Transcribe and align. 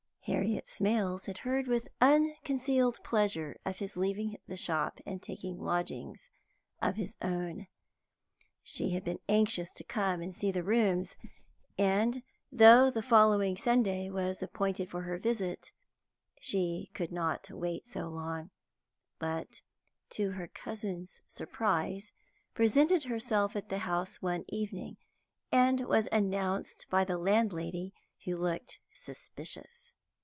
Harriet 0.25 0.65
Smales 0.65 1.25
had 1.25 1.39
heard 1.39 1.65
with 1.67 1.87
unconcealed 1.99 2.99
pleasure 3.03 3.57
of 3.65 3.79
his 3.79 3.97
leaving 3.97 4.37
the 4.47 4.55
shop 4.55 4.99
and 5.03 5.21
taking 5.21 5.59
lodgings 5.59 6.29
of 6.79 6.95
his 6.95 7.15
own. 7.23 7.65
She 8.63 8.91
had 8.91 9.03
been 9.03 9.19
anxious 9.27 9.73
to 9.73 9.83
come 9.83 10.21
and 10.21 10.33
see 10.33 10.51
the 10.51 10.63
rooms, 10.63 11.17
and, 11.77 12.21
though 12.51 12.89
the 12.91 13.01
following 13.01 13.57
Sunday 13.57 14.11
was 14.11 14.43
appointed 14.43 14.91
for 14.91 15.01
her 15.01 15.17
visit, 15.17 15.73
she 16.39 16.91
could 16.93 17.11
not 17.11 17.49
wait 17.49 17.87
so 17.87 18.07
long, 18.07 18.51
but, 19.17 19.63
to 20.11 20.31
her 20.33 20.47
cousin's 20.47 21.23
surprise, 21.27 22.13
presented 22.53 23.05
herself 23.05 23.55
at 23.55 23.69
the 23.69 23.79
house 23.79 24.21
one 24.21 24.45
evening, 24.47 24.97
and 25.51 25.87
was 25.87 26.07
announced 26.11 26.85
by 26.91 27.03
the 27.03 27.17
landlady, 27.17 27.93
who 28.25 28.37
looked 28.37 28.79
suspicious. 28.93 29.95